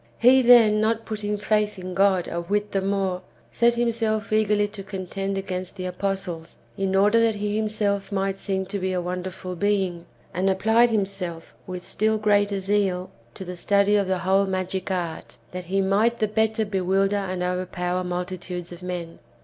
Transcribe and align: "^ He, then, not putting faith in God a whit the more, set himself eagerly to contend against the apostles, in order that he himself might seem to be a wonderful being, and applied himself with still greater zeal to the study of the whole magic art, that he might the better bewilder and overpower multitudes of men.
"^ 0.01 0.03
He, 0.17 0.41
then, 0.41 0.81
not 0.81 1.05
putting 1.05 1.37
faith 1.37 1.77
in 1.77 1.93
God 1.93 2.27
a 2.27 2.41
whit 2.41 2.71
the 2.71 2.81
more, 2.81 3.21
set 3.51 3.75
himself 3.75 4.33
eagerly 4.33 4.67
to 4.69 4.81
contend 4.81 5.37
against 5.37 5.75
the 5.75 5.85
apostles, 5.85 6.55
in 6.75 6.95
order 6.95 7.19
that 7.21 7.35
he 7.35 7.55
himself 7.55 8.11
might 8.11 8.37
seem 8.37 8.65
to 8.65 8.79
be 8.79 8.93
a 8.93 8.99
wonderful 8.99 9.55
being, 9.55 10.07
and 10.33 10.49
applied 10.49 10.89
himself 10.89 11.53
with 11.67 11.85
still 11.85 12.17
greater 12.17 12.59
zeal 12.59 13.11
to 13.35 13.45
the 13.45 13.55
study 13.55 13.95
of 13.95 14.07
the 14.07 14.17
whole 14.17 14.47
magic 14.47 14.89
art, 14.89 15.37
that 15.51 15.65
he 15.65 15.81
might 15.81 16.17
the 16.17 16.27
better 16.27 16.65
bewilder 16.65 17.15
and 17.17 17.43
overpower 17.43 18.03
multitudes 18.03 18.71
of 18.71 18.81
men. 18.81 19.19